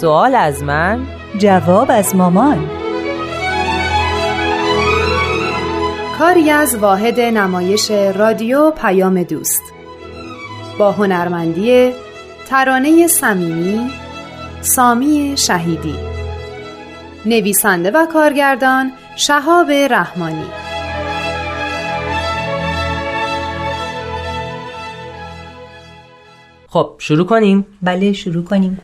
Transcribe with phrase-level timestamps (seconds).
[0.00, 1.06] سوال از من؟
[1.38, 2.70] جواب از مامان.
[6.18, 9.62] کاری از واحد نمایش رادیو پیام دوست.
[10.78, 11.92] با هنرمندی
[12.48, 13.90] ترانه صمیمی
[14.60, 15.94] سامی شهیدی.
[17.26, 20.46] نویسنده و کارگردان شهاب رحمانی.
[26.68, 28.80] خب شروع کنیم؟ بله شروع کنیم.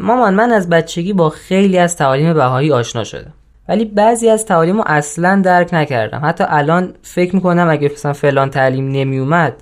[0.00, 3.32] مامان من از بچگی با خیلی از تعالیم بهایی آشنا شدم.
[3.68, 6.20] ولی بعضی از تعالیم رو اصلا درک نکردم.
[6.24, 9.52] حتی الان فکر می‌کنم اگه مثلا فلان تعلیم نمیومد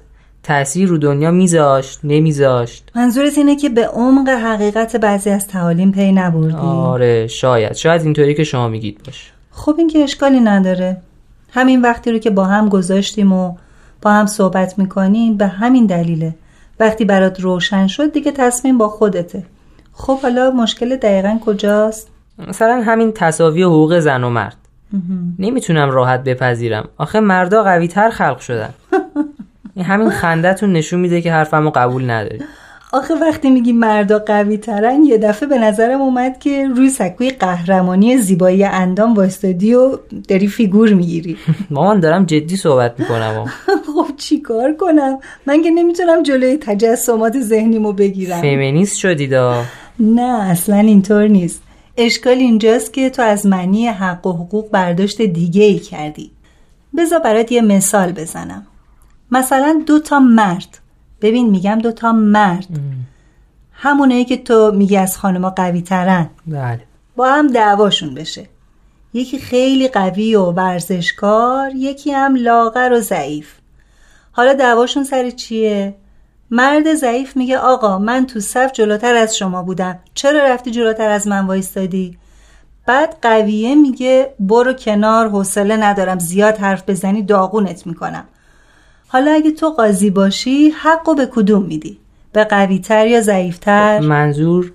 [0.42, 2.90] تاثیر رو دنیا میذاشت نمیذاشت.
[2.94, 7.72] منظورت اینه که به عمق حقیقت بعضی از تعالیم پی نبردی؟ آره شاید.
[7.72, 9.30] شاید اینطوری که شما میگید باشه.
[9.50, 10.96] خب این که اشکالی نداره.
[11.50, 13.54] همین وقتی رو که با هم گذاشتیم و
[14.02, 16.34] با هم صحبت می‌کنیم به همین دلیله.
[16.80, 19.42] وقتی برات روشن شد دیگه تصمیم با خودته.
[19.92, 22.08] خب حالا مشکل دقیقا کجاست؟
[22.48, 24.56] مثلا همین تصاوی حقوق زن و مرد.
[25.38, 26.88] نمی‌تونم راحت بپذیرم.
[26.98, 28.70] آخه مردا قوی تر خلق شدن.
[29.74, 32.40] این همین خندتون نشون میده که حرفمو قبول نداری.
[32.92, 38.16] آخه وقتی میگی مردا قوی ترن یه دفعه به نظرم اومد که روی سکوی قهرمانی
[38.16, 39.98] زیبایی اندام وایستادی و
[40.28, 41.36] داری فیگور می‌گیری.
[41.70, 43.44] مامان دارم جدی صحبت می‌کنم.
[43.94, 48.40] خب چی کار کنم؟ من که نمی‌تونم جلوی تجسمات ذهنیمو بگیرم.
[48.40, 49.64] فمینیست شدیدا
[49.98, 51.62] نه اصلا اینطور نیست.
[51.96, 56.30] اشکال اینجاست که تو از معنی حق و حقوق برداشت دیگه ای کردی.
[56.96, 58.66] بذار برات یه مثال بزنم.
[59.30, 60.78] مثلا دو تا مرد.
[61.20, 62.66] ببین میگم دو تا مرد.
[63.72, 66.80] همونه که تو میگی از خانما قوی ترن بله.
[67.16, 68.46] با هم دعواشون بشه.
[69.14, 73.52] یکی خیلی قوی و ورزشکار یکی هم لاغر و ضعیف.
[74.32, 75.94] حالا دعواشون سر چیه؟
[76.54, 79.98] مرد ضعیف میگه آقا من تو صف جلوتر از شما بودم.
[80.14, 82.18] چرا رفتی جلوتر از من وایستادی؟
[82.86, 86.18] بعد قویه میگه برو کنار حوصله ندارم.
[86.18, 88.24] زیاد حرف بزنی داغونت می‌کنم.
[89.08, 91.98] حالا اگه تو قاضی باشی حقو به کدوم میدی؟
[92.32, 94.72] به قویتر یا ضعیفتر؟ منظور؟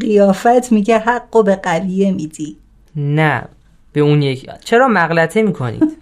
[0.00, 2.56] قیافت میگه حقو به قویه میدی.
[2.96, 3.44] نه
[3.92, 4.50] به اون یک.
[4.64, 5.96] چرا مغلطه می‌کنید؟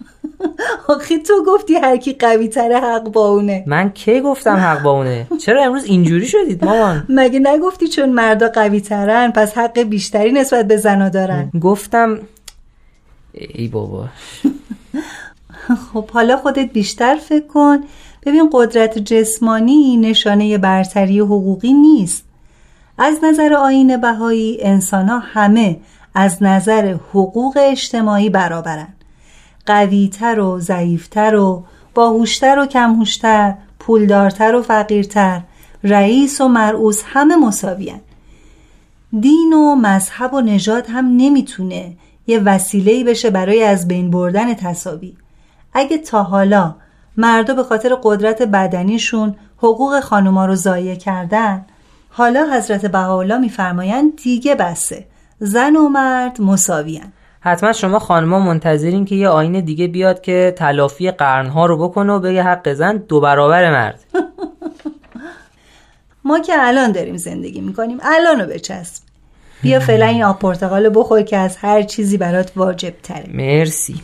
[0.88, 3.64] آخه تو گفتی هر کی قوی تره حق با اونه.
[3.66, 8.48] من کی گفتم حق با اونه؟ چرا امروز اینجوری شدید مامان؟ مگه نگفتی چون مردا
[8.48, 12.18] قوی ترن پس حق بیشتری نسبت به زنا دارن؟ گفتم
[13.32, 14.08] ای بابا.
[15.92, 17.78] خب حالا خودت بیشتر فکر کن.
[18.26, 22.24] ببین قدرت جسمانی نشانه برتری حقوقی نیست.
[22.98, 25.76] از نظر آین بهایی انسان ها همه
[26.14, 28.88] از نظر حقوق اجتماعی برابرن.
[29.66, 35.40] قویتر و ضعیفتر و باهوشتر و کمهوشتر پولدارتر و فقیرتر
[35.84, 38.00] رئیس و مرعوس همه مساویان
[39.20, 41.92] دین و مذهب و نژاد هم نمی‌تونه
[42.26, 45.16] یه وسیله‌ای بشه برای از بین بردن تصاوی
[45.72, 46.74] اگه تا حالا
[47.16, 51.64] مردا به خاطر قدرت بدنیشون حقوق خانوما رو ضایع کردن
[52.10, 55.06] حالا حضرت بهاءالله میفرمایند دیگه بسه.
[55.38, 61.10] زن و مرد مساویان حتما شما خانما منتظرین که یه آین دیگه بیاد که تلافی
[61.10, 64.04] قرنها رو بکنه و بگه حق زن دو برابر مرد.
[66.24, 69.02] ما که الان داریم زندگی می‌کنیم الان رو بچسب.
[69.62, 74.00] بیا فعلا این آب پرتقال بخور که از هر چیزی برات واجب تره مرسی.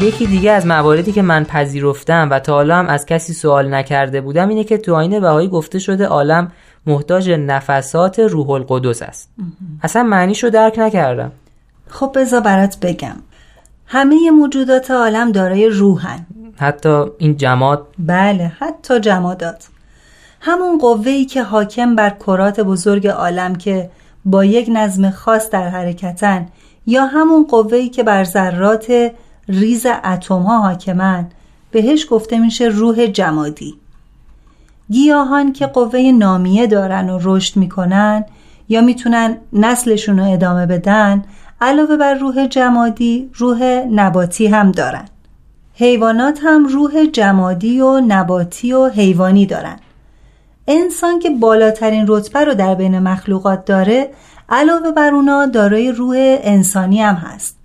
[0.00, 4.20] یکی دیگه از مواردی که من پذیرفتم و تا حالا هم از کسی سوال نکرده
[4.20, 6.52] بودم اینه که تو آین بهایی گفته شده عالم
[6.86, 9.30] محتاج نفسات روح القدس است.
[9.82, 11.32] اصلا معنیشو درک نکردم.
[11.88, 13.16] خب بذار برات بگم.
[13.86, 16.26] همه موجودات عالم دارای روحن.
[16.56, 17.86] حتی این جماد.
[17.98, 19.68] بله حتی جمادات.
[20.40, 23.90] همون قوه‌ای که حاکم بر کرات بزرگ عالم که
[24.24, 26.46] با یک نظم خاص در حرکتن
[26.86, 29.12] یا همون قوه‌ای که بر ذرات
[29.48, 31.26] ریز اتم ها حاکمن
[31.70, 33.74] بهش گفته میشه روح جمادی.
[34.90, 38.24] گیاهان که قوه نامیه دارن و رشد می‌کنن
[38.68, 41.24] یا می‌تونن نسلشون رو ادامه بدن
[41.60, 45.04] علاوه بر روح جمادی روح نباتی هم دارن.
[45.74, 49.76] حیوانات هم روح جمادی و نباتی و حیوانی دارن.
[50.68, 54.10] انسان که بالاترین رتبه رو در بین مخلوقات داره
[54.48, 57.59] علاوه بر اونا دارای روح انسانی هم هست.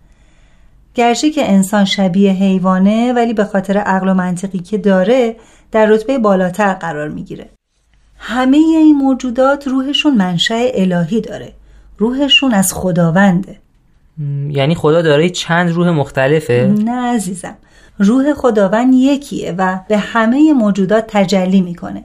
[0.96, 5.36] گرچه که انسان شبیه حیوانه ولی به خاطر عقل و منطقی که داره
[5.72, 7.50] در رتبه بالاتر قرار می‌گیره.
[8.18, 11.54] همه این موجودات روحشون منشأ الهی داره.
[11.98, 13.60] روحشون از خداونده.
[14.50, 17.56] یعنی خدا داره چند روح مختلفه؟ نه عزیزم.
[18.00, 22.04] روح خداوند یکیه و به همه موجودات تجلی می‌کنه.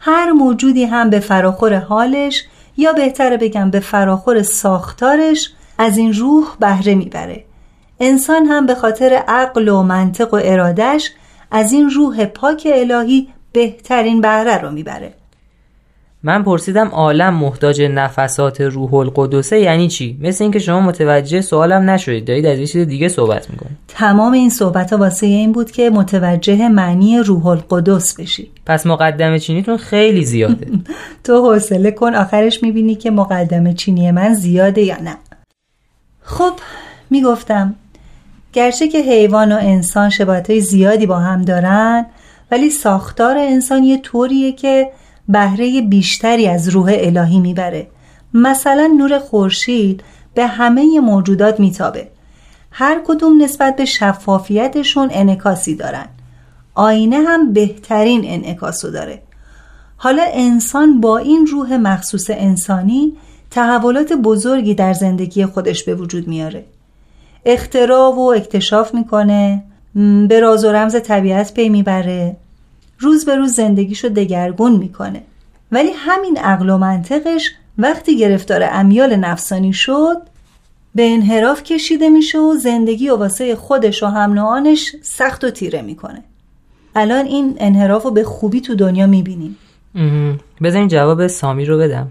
[0.00, 2.44] هر موجودی هم به فراخور حالش
[2.76, 7.44] یا بهتره بگم به فراخور ساختارش از این روح بهره می‌بره.
[8.00, 11.12] انسان هم به خاطر عقل و منطق و ارادش
[11.50, 15.12] از این روح پاک الهی بهترین بهره رو می‌بره.
[16.22, 22.24] من پرسیدم عالم محتاج نفسات روح القدسه یعنی چی؟ مثل اینکه شما متوجه سوالم نشدید.
[22.26, 23.78] دارید از یه چیز دیگه صحبت می‌کنید.
[23.88, 28.50] تمام این صحبت ها واسه این بود که متوجه معنی روح القدس بشی.
[28.66, 30.66] پس مقدمه چینیتون خیلی زیاده.
[31.24, 35.16] تو حوصله کن آخرش می‌بینی که مقدمه چینی من زیاده یا نه.
[36.22, 36.52] خب
[37.10, 37.74] می‌گفتم
[38.52, 42.06] گرچه که حیوان و انسان شباهت زیادی با هم دارن
[42.50, 44.90] ولی ساختار انسان یه طوریه که
[45.28, 47.86] بهره بیشتری از روح الهی می‌بره.
[48.34, 50.02] مثلا نور خورشید
[50.34, 52.08] به همه موجودات میتابه.
[52.70, 56.06] هر کدوم نسبت به شفافیتشون انکاسی دارن.
[56.74, 59.22] آینه هم بهترین انعکاسو داره.
[59.96, 63.16] حالا انسان با این روح مخصوص انسانی
[63.50, 66.64] تحولات بزرگی در زندگی خودش به وجود میاره.
[67.48, 69.64] اختراع و اکتشاف می‌کنه.
[70.28, 72.36] به راز و رمز طبیعت پی می‌بره.
[72.98, 75.22] روز به روز زندگیشو دگرگون می‌کنه.
[75.72, 80.16] ولی همین عقل و منطقش وقتی گرفتار امیال نفسانی شد
[80.94, 86.22] به انحراف کشیده میشه و زندگی و واسه خودش و هم سخت و تیره می‌کنه.
[86.96, 89.56] الان این انحراف رو به خوبی تو دنیا می‌بینیم.
[90.62, 92.08] بذارین جواب سامی رو بدم.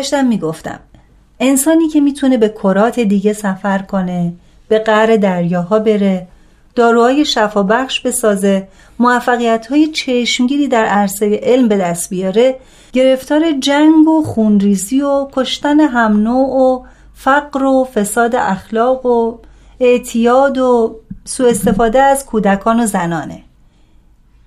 [0.00, 0.80] داشتم می‌گفتم
[1.40, 4.32] انسانی که می‌تونه به کرات دیگه سفر کنه
[4.68, 6.26] به قعر دریاها بره
[6.74, 8.68] داروهای شفابخش بسازه
[8.98, 12.56] موفقیت های چشمگیری در عرصه علم به دست بیاره
[12.92, 19.38] گرفتار جنگ و خونریزی و کشتن هم و فقر و فساد اخلاق و
[19.80, 23.42] اعتیاد و سوء استفاده از کودکان و زنانه.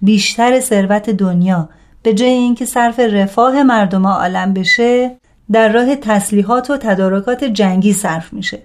[0.02, 1.70] بیشتر ثروت دنیا
[2.04, 5.18] به جای اینکه صرف رفاه مردم عالم بشه
[5.52, 8.60] در راه تسلیحات و تدارکات جنگی صرف میشه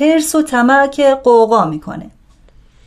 [0.00, 2.10] هرس و طمع که قوقا می‌کنه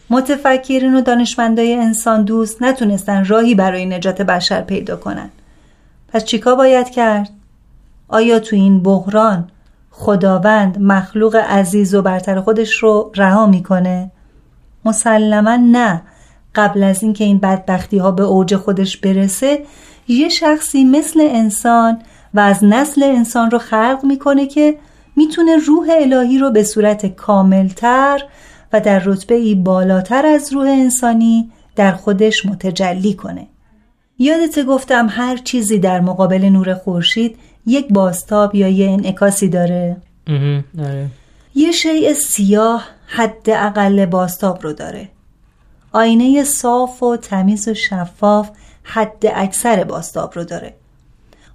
[0.09, 5.29] متفکرین و دانشمندای انسان دوست نتونستن راهی برای نجات بشر پیدا کنن
[6.07, 7.29] پس چیکار باید کرد؟
[8.07, 9.47] آیا تو این بحران
[9.91, 14.12] خداوند مخلوق عزیز و برتر خودش رو رها می‌کنه؟
[14.85, 16.01] مسلما نه
[16.56, 19.59] قبل از اینکه این بدبختی ها به اوج خودش برسه
[20.07, 22.00] یه شخصی مثل انسان
[22.33, 24.77] و از نسل انسان رو خلق می‌کنه که
[25.15, 28.23] می‌تونه روح الهی رو به صورت کاملتر
[28.73, 33.47] و در رتبه ای بالاتر از روح انسانی در خودش متجلی کنه.
[34.19, 39.97] یادت گفتم هر چیزی در مقابل نور خورشید یک باستاب یا یه انعکاسی داره.
[40.79, 41.07] آره.
[41.55, 45.09] یه شیء سیاه حد اقل باستاب رو داره.
[45.91, 48.50] آینه صاف و تمیز و شفاف
[48.83, 50.73] حد اکثر باستاب رو داره.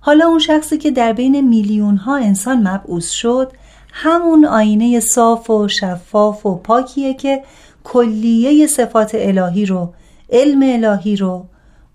[0.06, 3.52] حالا اون شخصی که در بین میلیون ها انسان مبعوث شد
[3.92, 7.42] همون آینه صاف و شفاف و پاکیه که
[7.84, 9.92] کلیه صفات الهی رو
[10.30, 11.46] علم الهی رو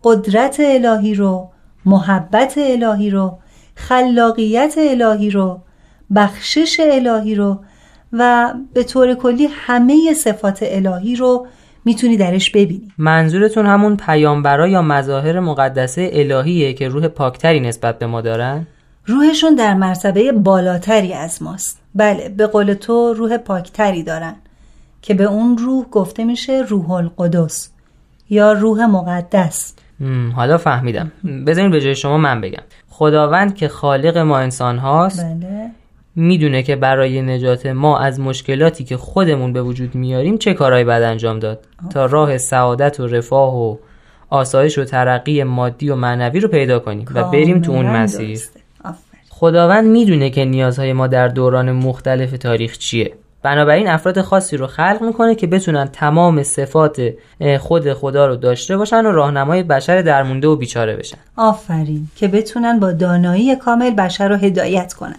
[0.03, 1.49] قدرت الهی رو
[1.85, 3.37] محبت الهی رو
[3.75, 5.59] خلاقیت الهی رو
[6.15, 7.59] بخشش الهی رو
[8.13, 11.47] و به طور کلی همه صفات الهی رو
[11.85, 12.91] می‌تونی درش ببینی.
[12.97, 18.67] منظورتون همون پیامبرا یا مظاهر مقدسه الهیه که روح پاکتری نسبت به ما دارن؟
[19.05, 21.81] روحشون در مرتبه بالاتری از ماست.
[21.95, 24.35] بله به قول تو روح پاکتری دارن
[25.01, 27.71] که به اون روح گفته میشه روح القدس
[28.29, 29.75] یا روح مقدس.
[30.35, 31.11] حالا فهمیدم.
[31.47, 32.63] بذارین به جای شما من بگم.
[32.89, 35.60] خداوند که خالق ما انسان هاست بله.
[36.15, 41.03] می‌دونه که برای نجات ما از مشکلاتی که خودمون به وجود میاریم چه کارهایی باید
[41.03, 43.75] انجام داد تا راه سعادت و رفاه و
[44.29, 48.39] آسایش و ترقی مادی و معنوی رو پیدا کنیم و بریم تو اون مسیر.
[49.29, 53.13] خداوند می‌دونه که نیازهای ما در دوران مختلف تاریخ چیه.
[53.43, 57.13] بنابراین افراد خاصی رو خلق می‌کنه که بتونن تمام صفات
[57.59, 61.17] خود خدا رو داشته باشن و راهنمای بشر درمونده و بیچاره بشن.
[61.35, 62.07] آفرین.
[62.15, 65.15] که بتونن با دانایی کامل بشر رو هدایت کنن.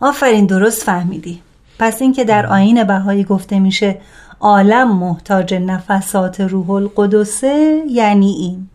[0.00, 1.42] آفرین درست فهمیدی.
[1.78, 4.00] پس اینکه در آین بهایی گفته میشه
[4.40, 8.68] عالم محتاج نفسات روح القدسه یعنی این.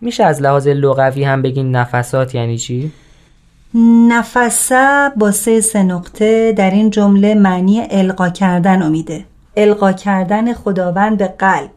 [0.00, 2.92] میشه از لحاظ لغوی هم بگین نفسات یعنی چی؟
[4.08, 9.24] نفسه با سه سه نقطه در این جمله معنی القا کردن رو میده.
[9.56, 11.70] القا کردن خداوند به قلب.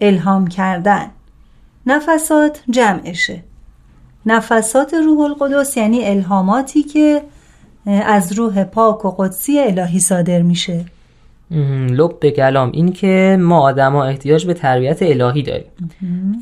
[0.00, 1.10] الهام کردن.
[1.86, 3.42] نفسات جمعشه.
[4.26, 7.22] نفسات روح القدس یعنی الهاماتی که
[7.86, 10.84] از روح پاک و قدسی الهی صادر میشه.
[11.90, 15.64] لب به کلام این که ما آدما احتیاج به تربیت الهی داریم.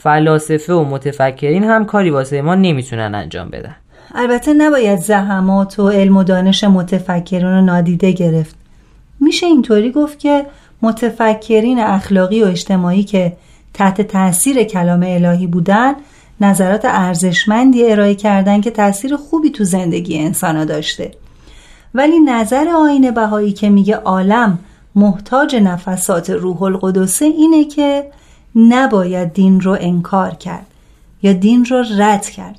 [0.03, 3.77] فلاسفه و متفکرین هم کاری واسه ما نمی‌تونن انجام بدن.
[4.15, 8.57] البته نباید زحمات و علم و دانش متفکرین رو نادیده گرفت.
[9.21, 10.47] میشه اینطوری گفت که
[10.83, 13.33] متفکرین اخلاقی و اجتماعی که
[13.75, 15.95] تحت تاثیر کلام الهی بودن
[16.41, 21.11] نظرات ارزشمندی ارائه کردن که تاثیر خوبی تو زندگی انسان داشته.
[21.95, 24.59] ولی نظر آین بهایی که میگه عالم
[24.95, 28.05] محتاج نفسات روح القدسه اینه که
[28.57, 30.67] نباید دین رو انکار کرد
[31.23, 32.59] یا دین رو رد کرد.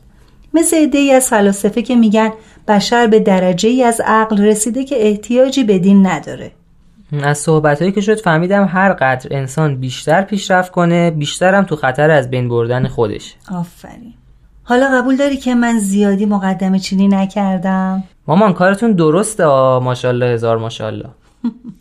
[0.54, 2.32] مثل ای از فلاسفه که میگن
[2.68, 6.52] بشر به درجه ای از عقل رسیده که احتیاجی به دین نداره.
[7.24, 11.76] از صحبت هایی که شد فهمیدم هر قدر انسان بیشتر پیشرفت کنه بیشتر هم تو
[11.76, 14.14] خطر از بین بردن خودش آفرین.
[14.64, 19.46] حالا قبول داری که من زیادی مقدمه چینی نکردم؟ مامان کارتون درسته
[19.80, 21.10] ماشاءالله هزار ماشاءالله.